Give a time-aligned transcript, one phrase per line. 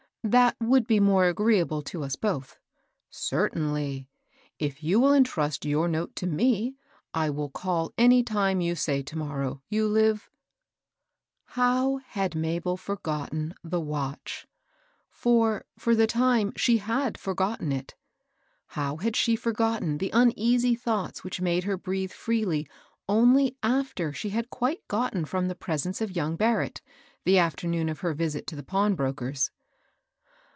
[0.41, 2.59] "That would be more agreeable to us both."
[3.09, 4.07] "Certainly.
[4.59, 6.75] If you will intrust your note to me^
[7.11, 9.63] I will call any time you say to morrow.
[9.67, 10.21] You Hve"—
[11.55, 14.45] How had Mabel forgotten the watch?—
[15.09, 17.95] for, for the time, she had forgotten it,—
[18.77, 22.67] how had she fop gotten the uneasy thoughts which made her breathe freely
[23.09, 26.79] only after she had quite gotten from the presence of young Barrett,
[27.25, 29.49] the afternoon of her visit to the pawnbroker's